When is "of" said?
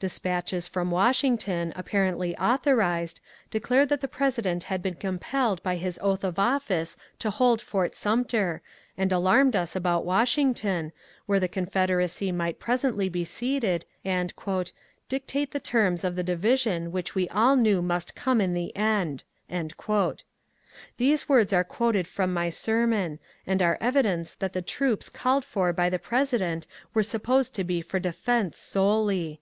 6.24-6.36, 16.02-16.16